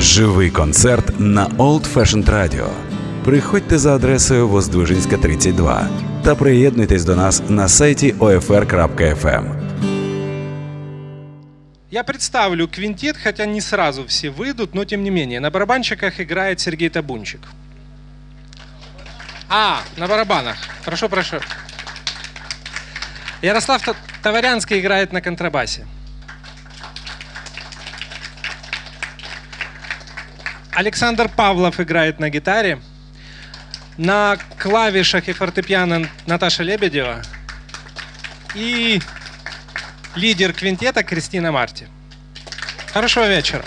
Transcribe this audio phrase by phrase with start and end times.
[0.00, 2.68] Живий концерт на Old Fashioned Radio.
[3.24, 5.88] Приходьте за адресою Воздвижинська, 32
[6.24, 9.44] та приєднуйтесь до нас на сайті OFR.FM.
[11.90, 15.40] Я представлю квинтет, хотя не сразу все выйдут, но тем не менее.
[15.40, 17.40] На барабанщиках играет Сергей Табунчик.
[19.48, 20.56] А, на барабанах.
[20.84, 21.36] Прошу, прошу.
[23.42, 23.82] Ярослав
[24.22, 25.86] Товарянский играет на контрабасе.
[30.72, 32.80] Александр Павлов играет на гитаре.
[33.96, 37.22] На клавишах и фортепиано Наташа Лебедева.
[38.54, 39.00] И
[40.14, 41.88] лидер квинтета Кристина Марти.
[42.92, 43.64] Хорошего вечера.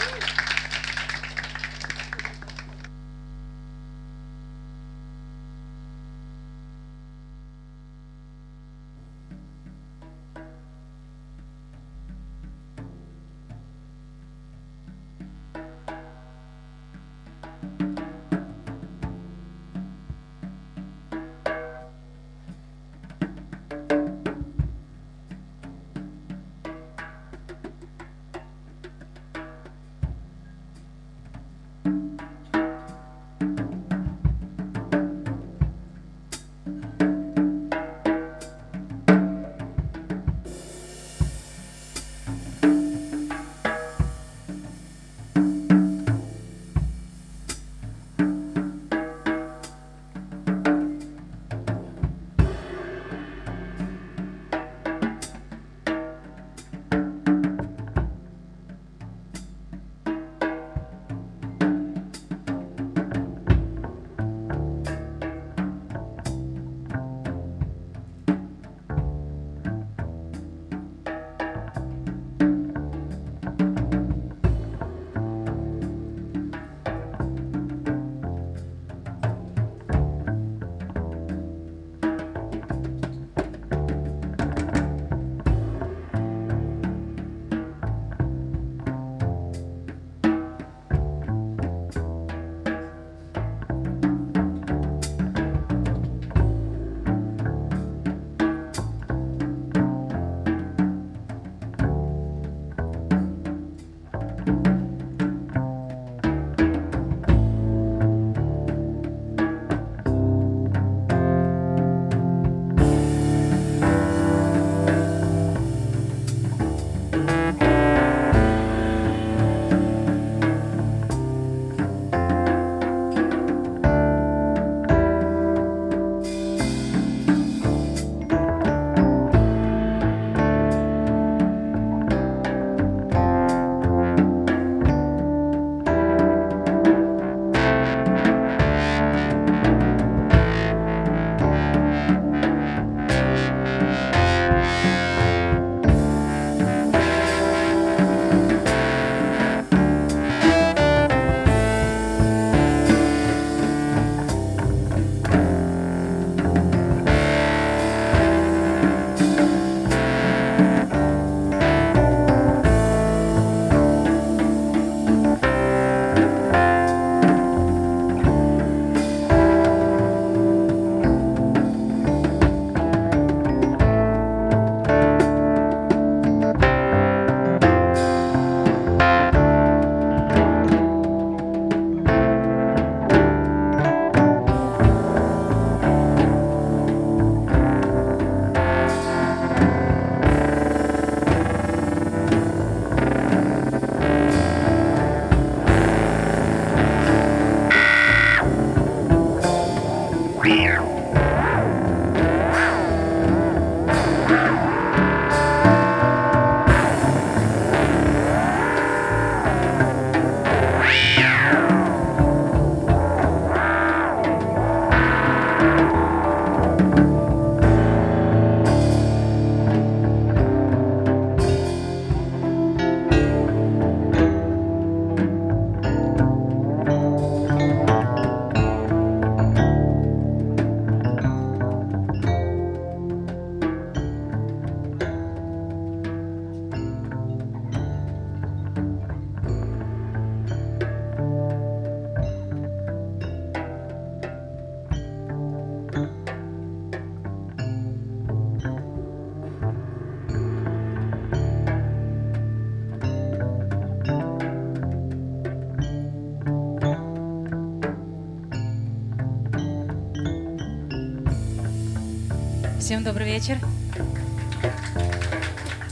[262.92, 263.56] Всем добрый вечер.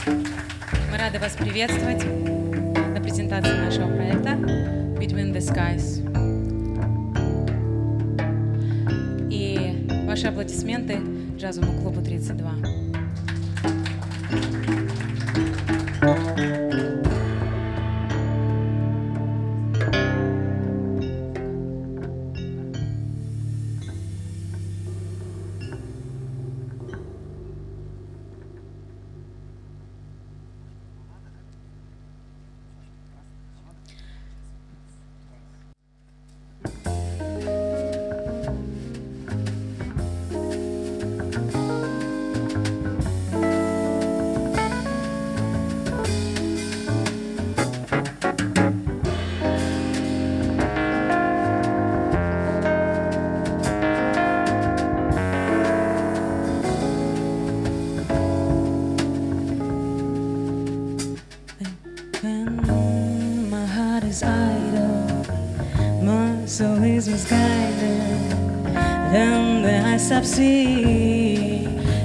[0.06, 4.32] Мы рады вас приветствовать на презентации нашего проекта
[5.00, 6.04] Between the Skies.
[9.32, 11.00] И ваши аплодисменты
[11.38, 12.89] джазовому клубу 32.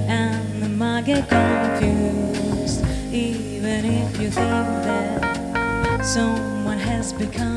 [0.08, 2.84] And the mind get confused.
[3.12, 7.53] Even if you think that someone has become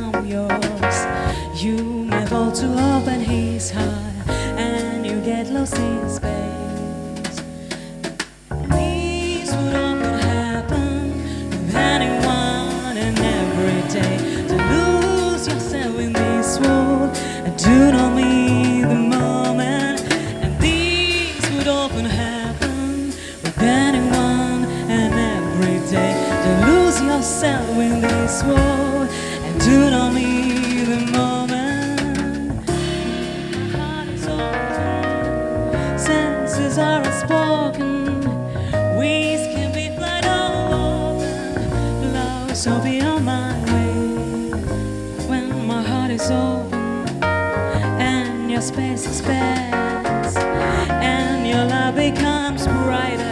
[49.28, 53.24] expands and your love becomes brighter.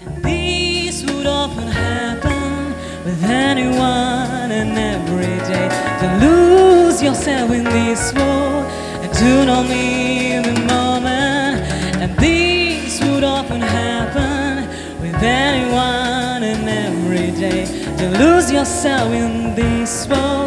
[0.00, 5.68] And this would often happen with anyone and every day.
[6.00, 8.66] To lose yourself in this world
[9.02, 11.62] and do not mean the moment.
[12.02, 14.68] And this would often happen
[15.00, 17.64] with anyone and every day.
[17.96, 20.39] To lose yourself in this world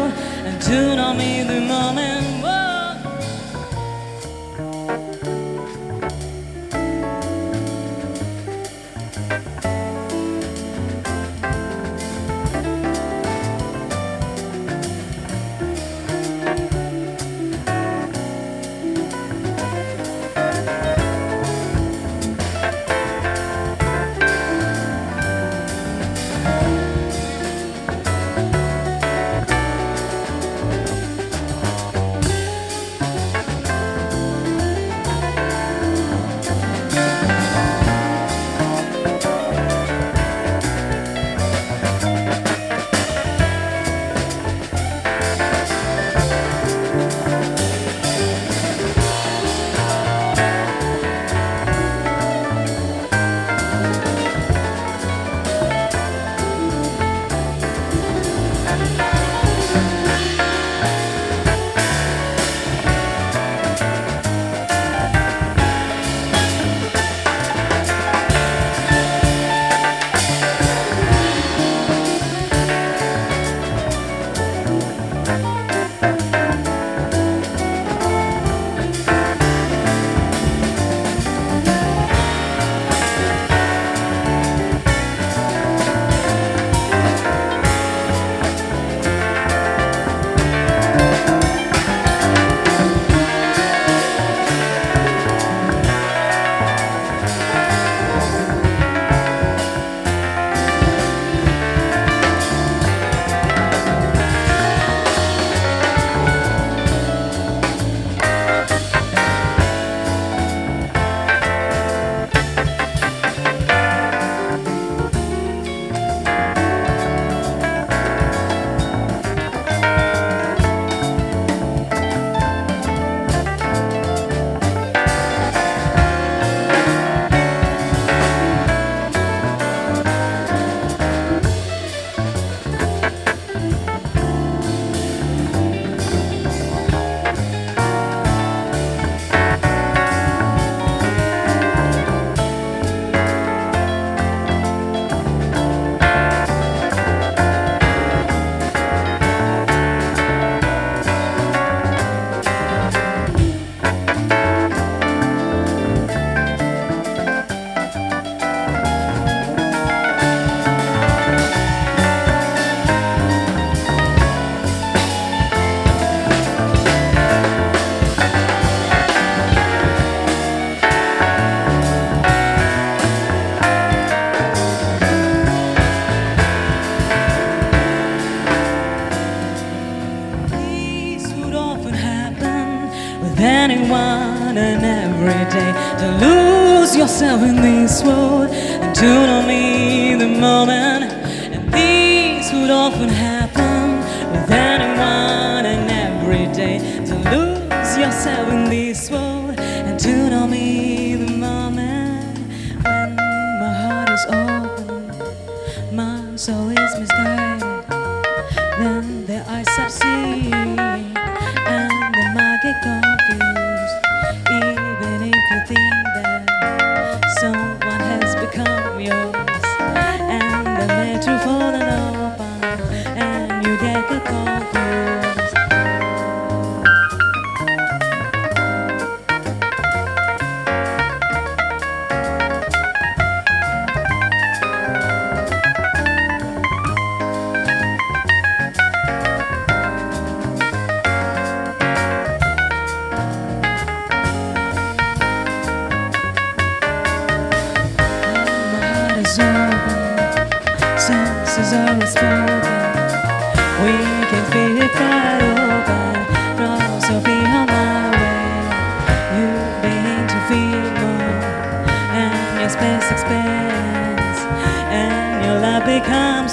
[0.74, 2.33] do not mean the moment.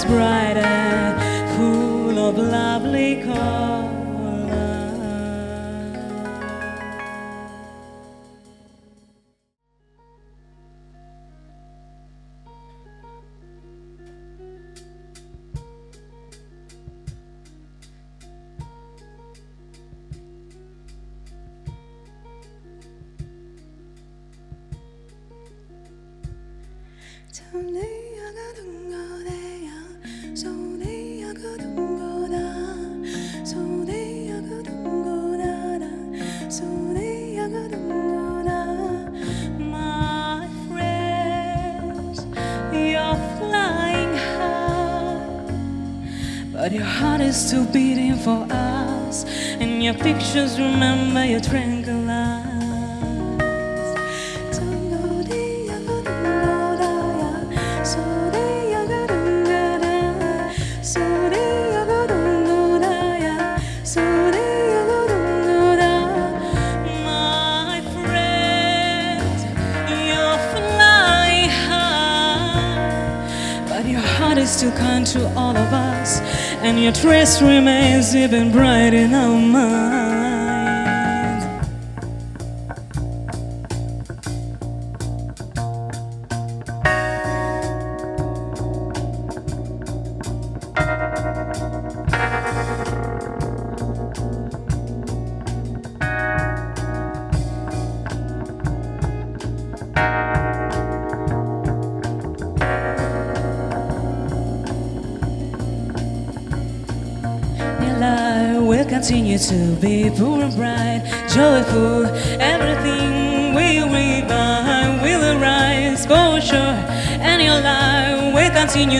[0.05, 1.17] brighter,
[1.55, 3.70] full of lovely colors.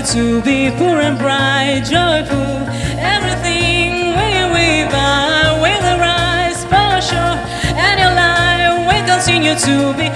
[0.04, 2.68] to be pure and bright, joyful,
[2.98, 7.38] everything we will be will arise for sure,
[7.78, 10.11] and your life will continue to be.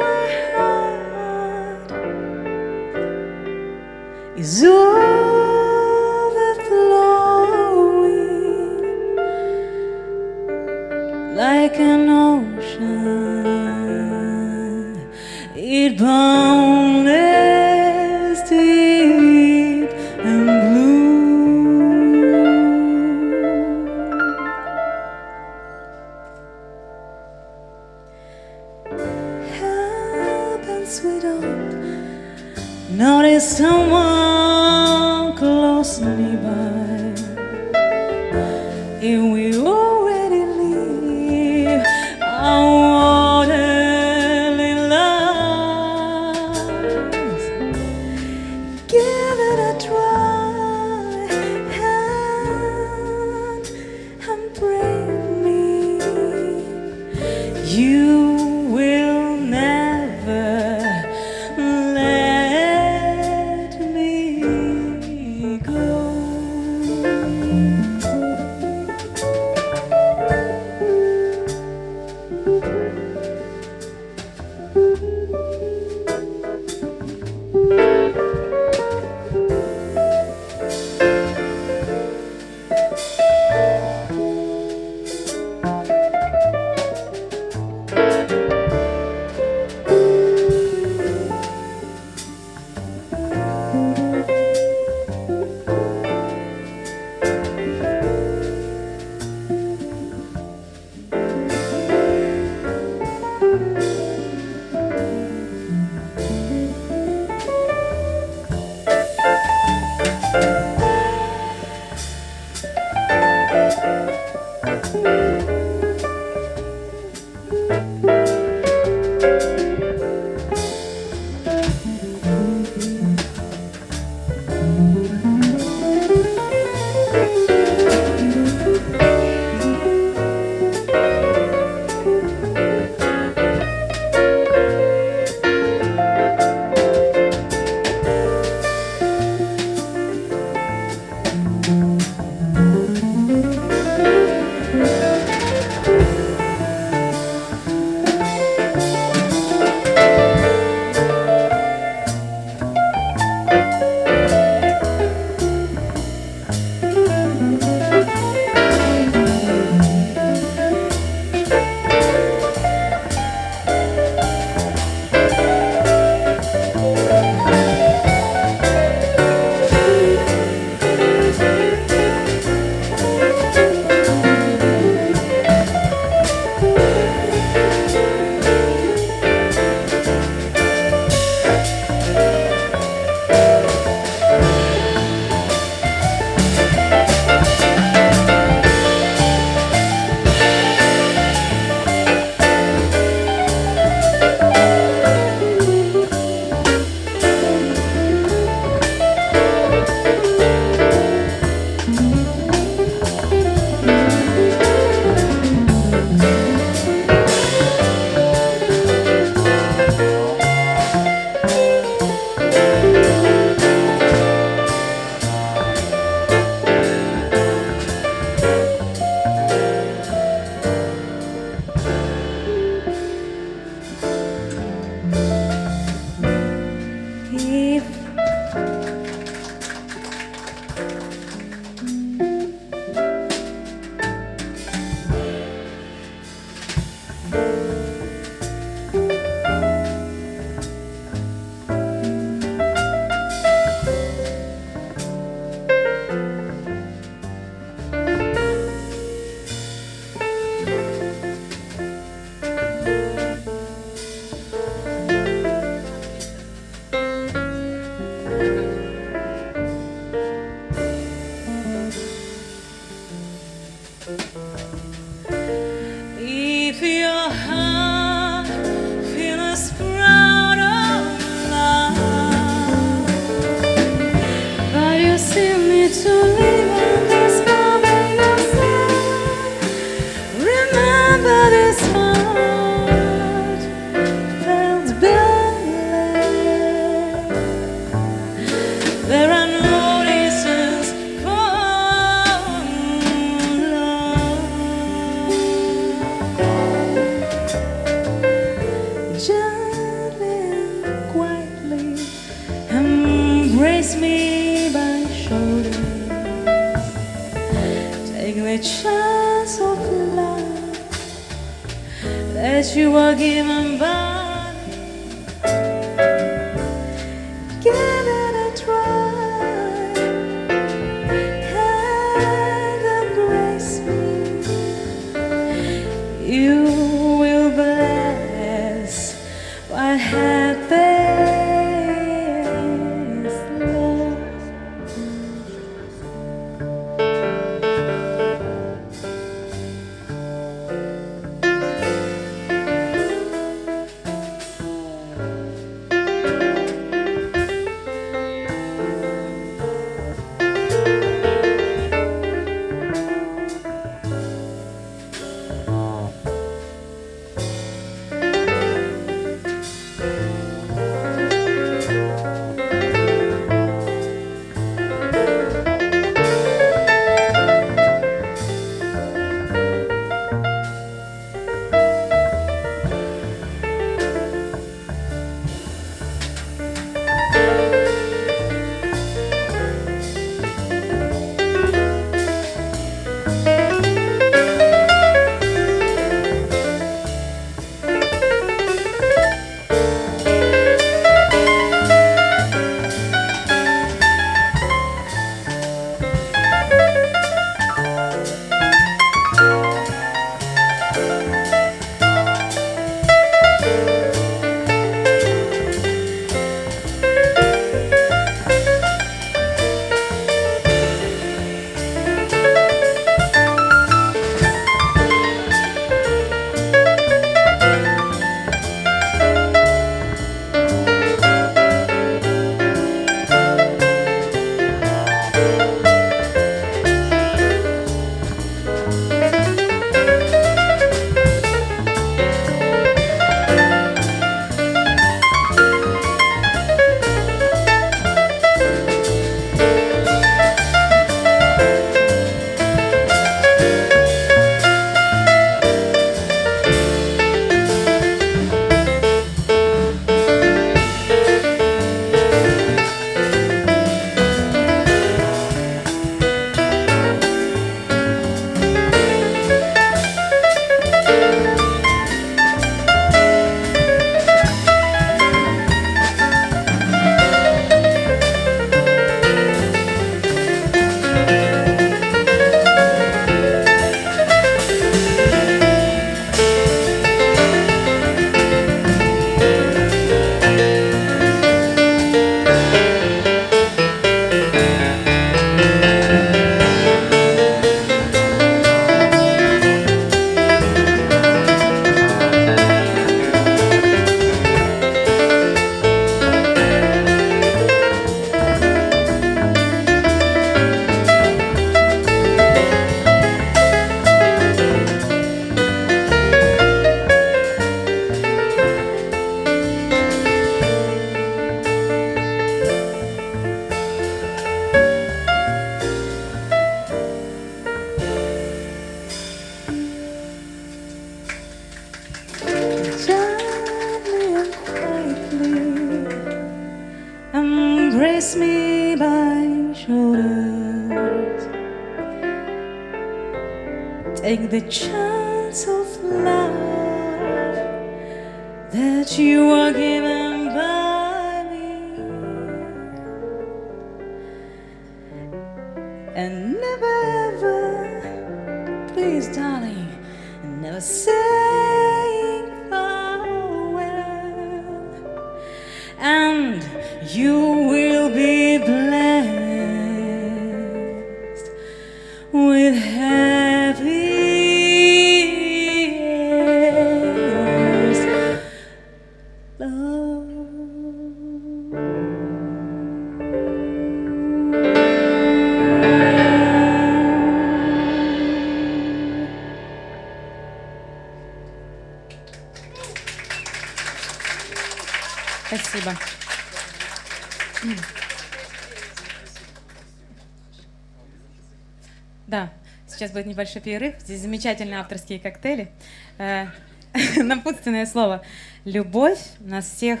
[593.12, 593.94] будет небольшой перерыв.
[594.00, 595.70] Здесь замечательные авторские коктейли.
[596.18, 596.46] Э,
[597.16, 598.22] напутственное слово.
[598.64, 600.00] Любовь нас всех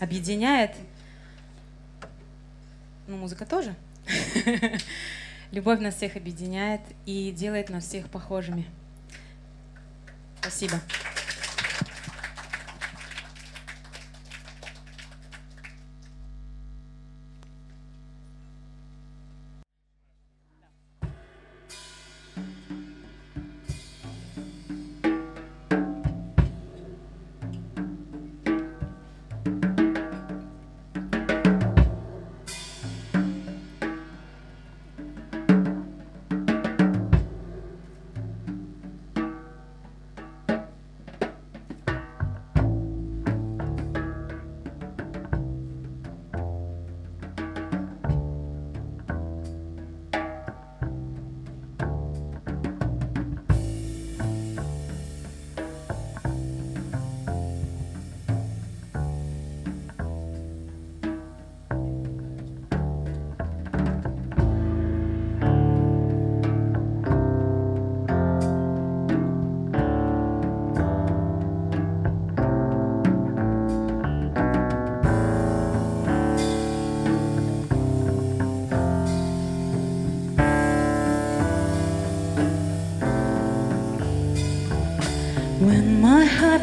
[0.00, 0.72] объединяет.
[3.06, 3.74] Ну, музыка тоже.
[5.52, 8.66] Любовь нас всех объединяет и делает нас всех похожими.
[10.40, 10.80] Спасибо.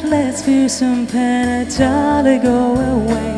[0.04, 0.70] Lets pain
[1.62, 3.34] entirely go away,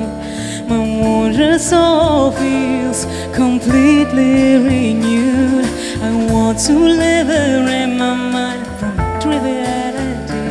[0.67, 5.65] my wondrous soul feels completely renewed.
[6.01, 10.47] I want to liberate my mind from triviality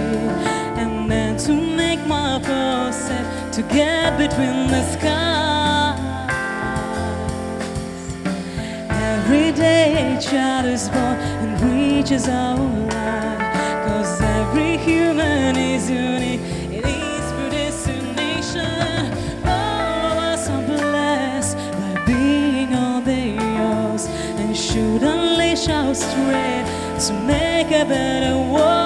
[0.80, 2.40] and then to make my
[2.92, 5.98] step to get between the skies.
[8.88, 13.33] Every day a child is born and reaches our life.
[14.56, 16.40] Every human is unique.
[19.44, 24.06] All of us are blessed by being yours
[24.38, 26.70] and should unleash our strength
[27.08, 28.83] to make a better world.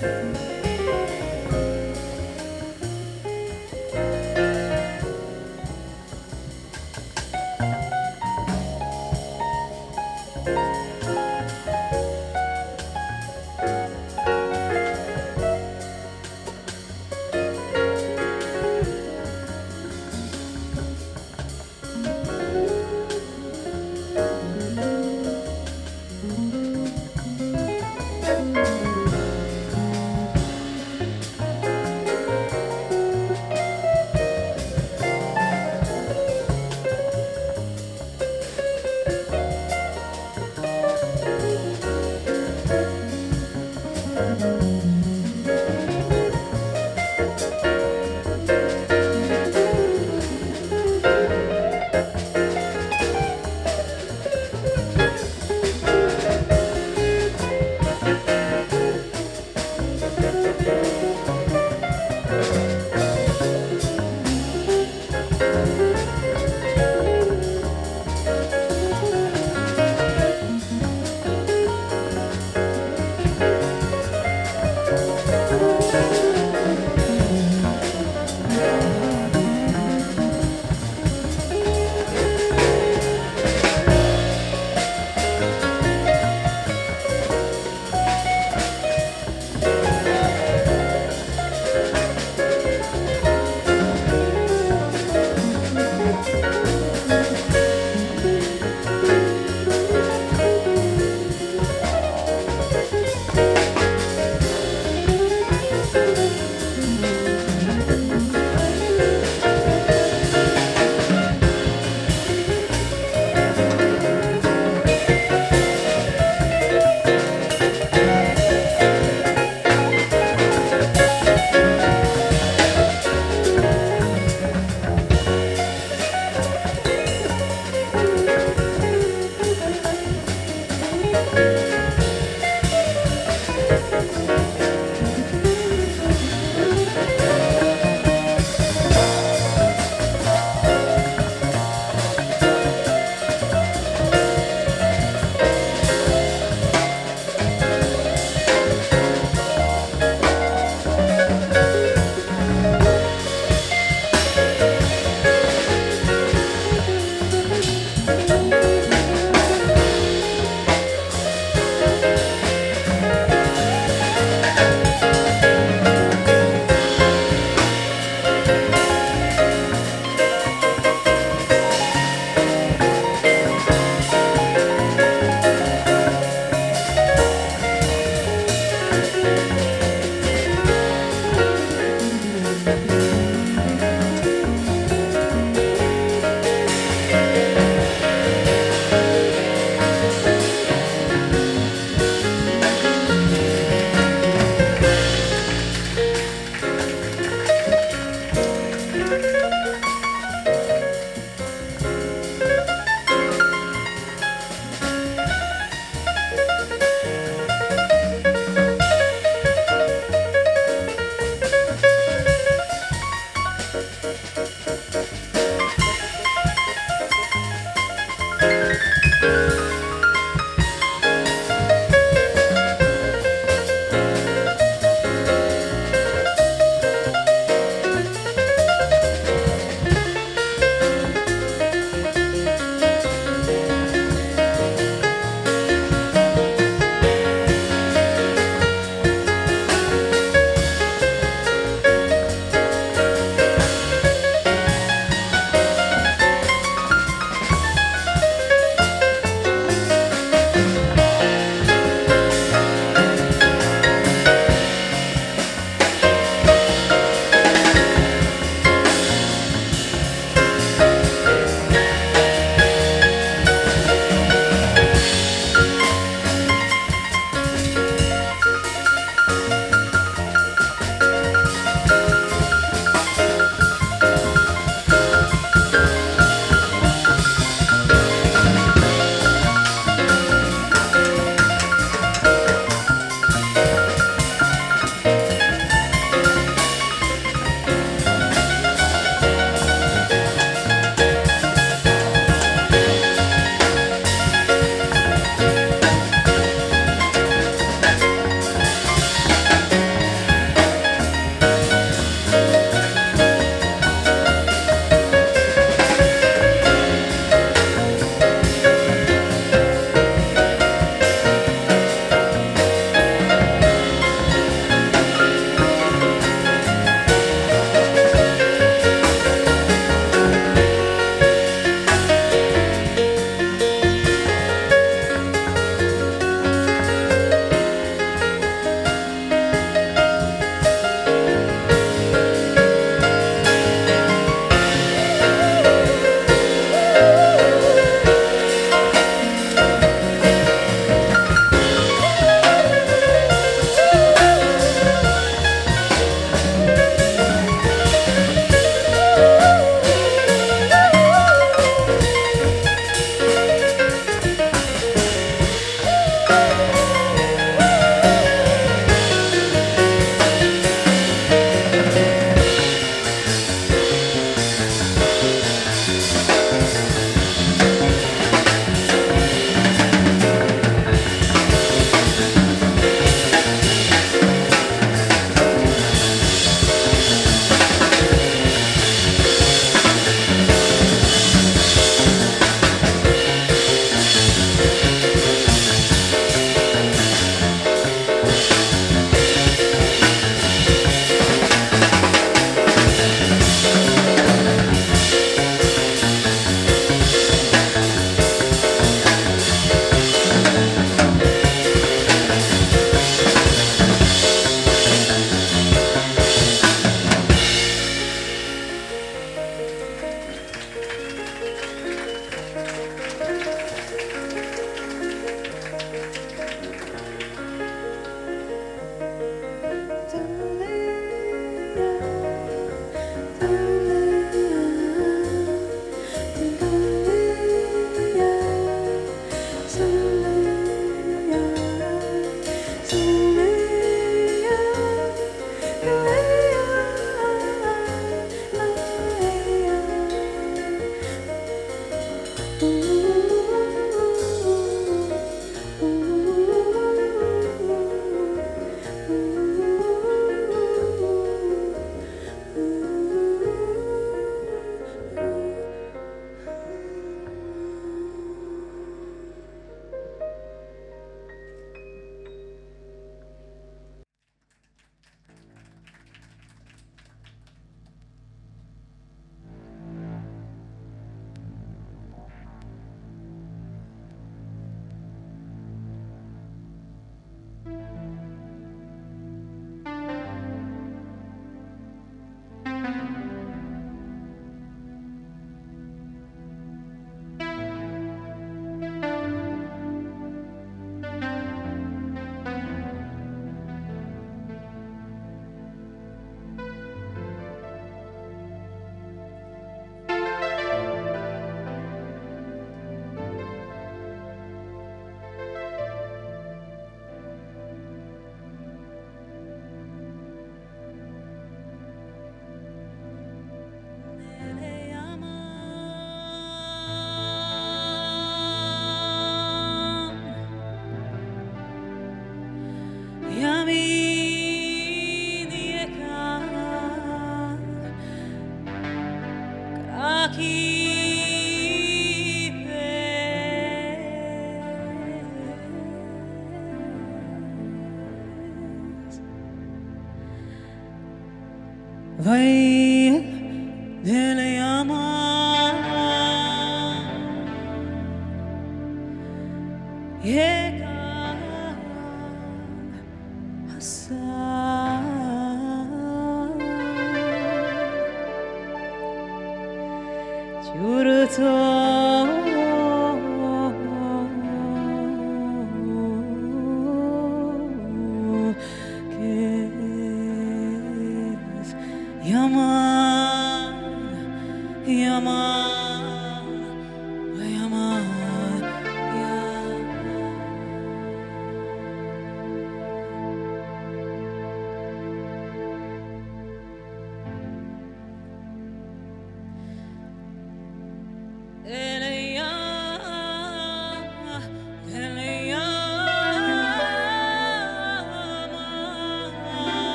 [0.00, 0.49] Bye.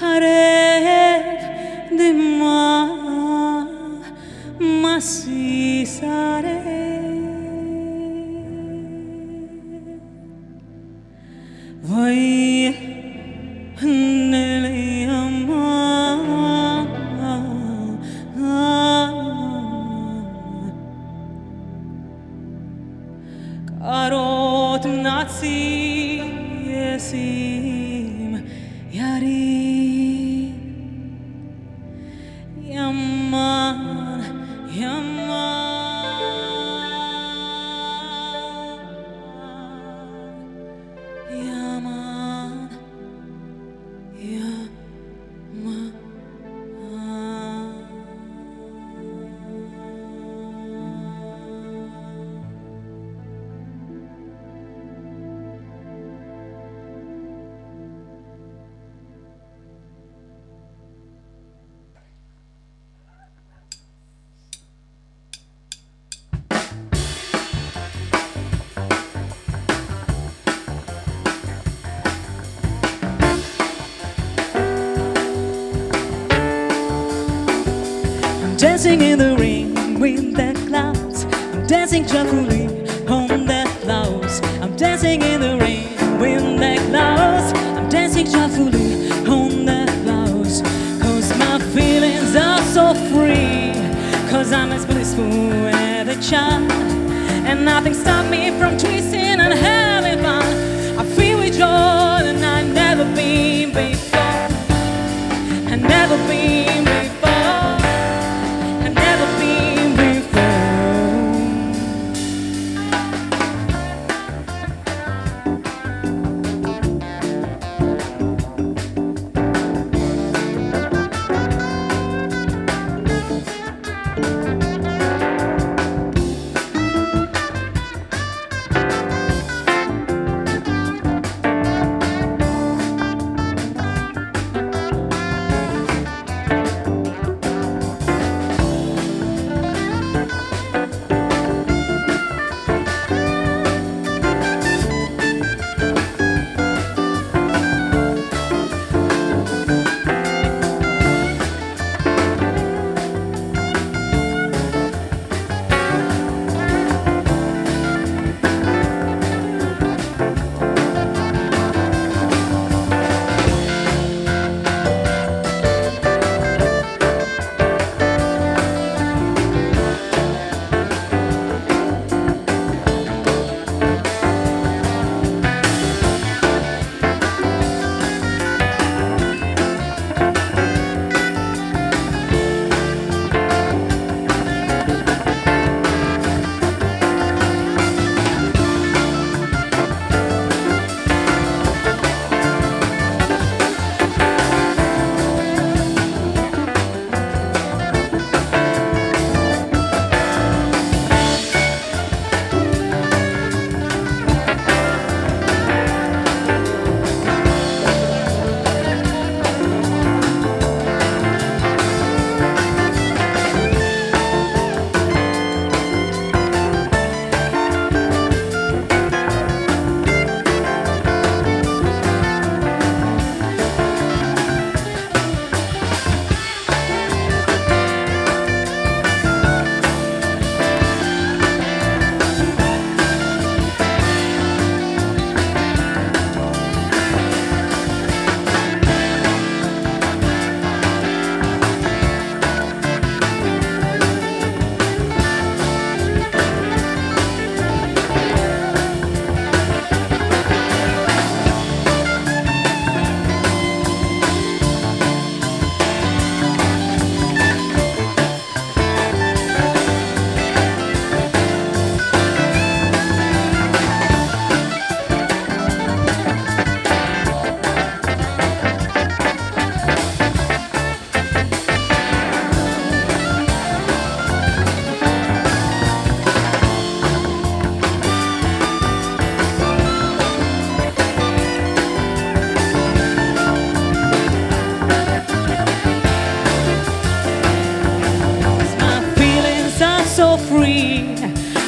[0.00, 1.38] haré
[1.90, 3.68] de más,
[4.58, 6.40] maciza.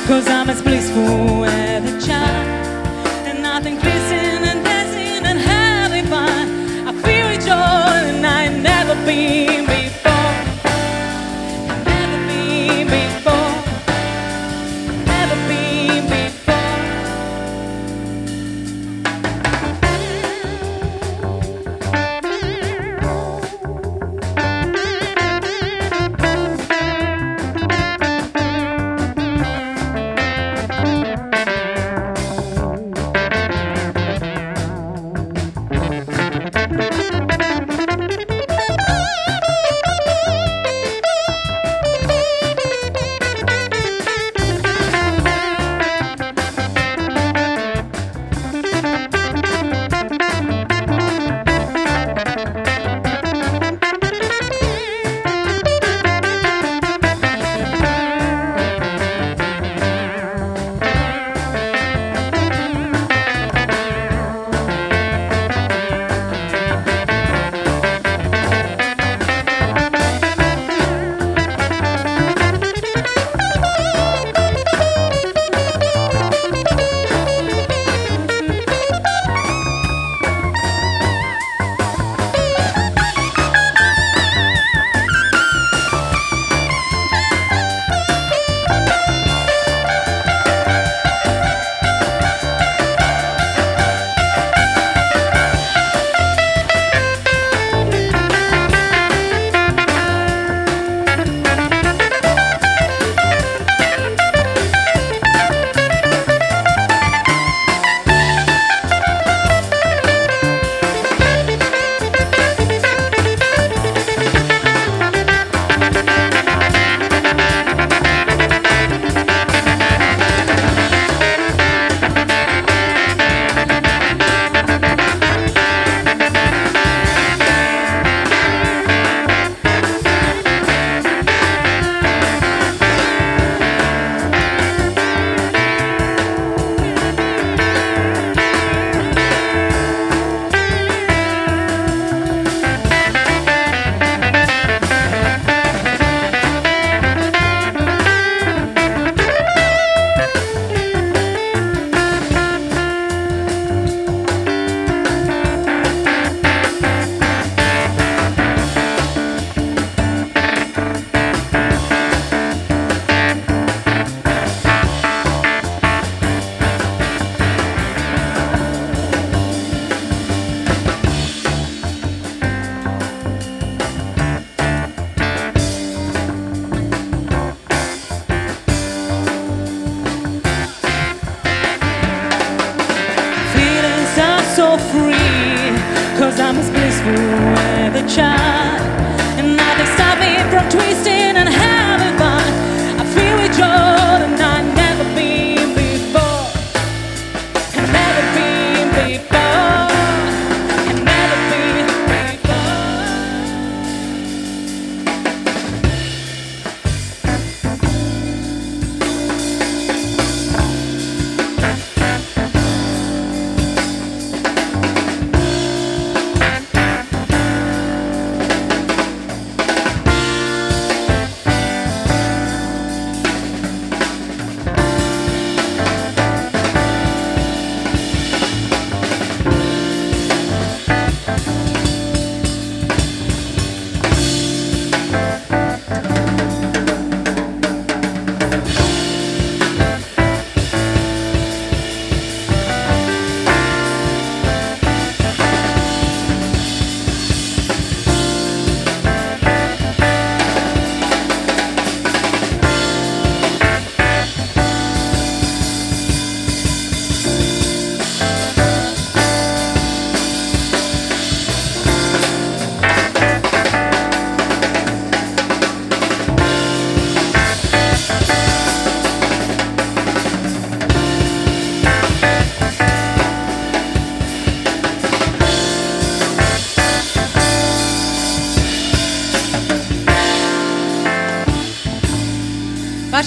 [0.07, 1.82] Cause I'm as blissful as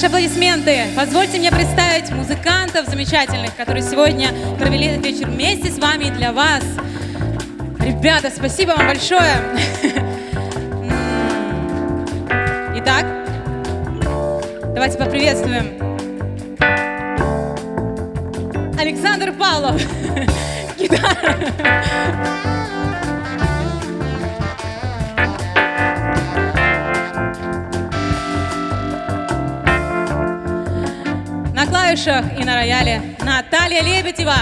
[0.06, 0.84] Ваши аплодисменты.
[0.96, 4.30] Позвольте мне представить музыкантов замечательных, которые сегодня
[4.60, 6.64] провели этот вечер вместе с вами и для вас.
[7.80, 9.36] Ребята, спасибо вам большое.
[12.76, 13.08] Итак,
[14.76, 15.74] давайте поприветствуем
[18.78, 19.82] Александр Павлов.
[20.78, 22.55] Гитара.
[31.96, 34.34] Клавишах и на рояле Наталья Лебедева.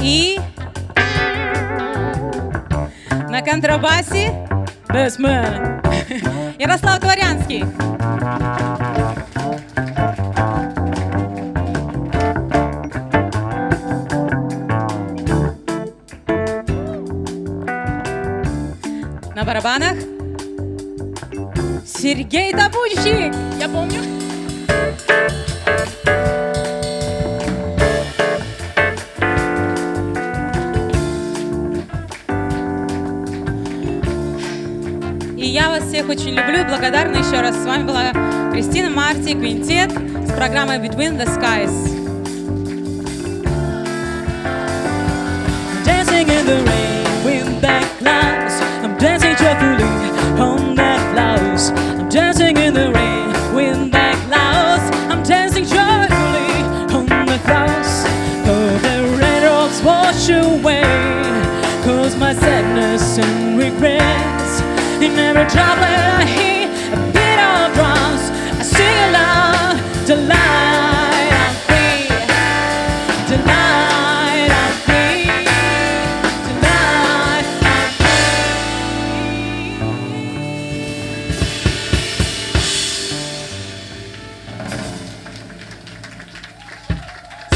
[0.00, 0.38] И
[3.28, 4.32] на контрабасе
[4.88, 5.82] Бэсмен
[6.58, 7.64] Ярослав Дворянский.
[19.48, 19.96] Барабанах
[21.86, 23.34] Сергей Табунщик.
[23.58, 24.02] Я помню.
[35.34, 37.56] И я вас всех очень люблю и благодарна еще раз.
[37.56, 38.12] С вами была
[38.52, 39.90] Кристина Марти, Квинтет
[40.28, 41.97] с программой Between the Skies.
[65.18, 68.22] Every drop that I hear a beat of drums,
[68.58, 69.76] I sing aloud,
[70.06, 72.06] delight I'm free.
[73.30, 75.26] Tonight I'm free.
[76.46, 78.28] Tonight I'm free.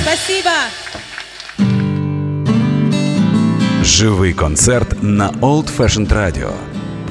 [0.02, 0.56] Спасибо.
[3.82, 6.71] Живий концерт на Old Fashioned Radio.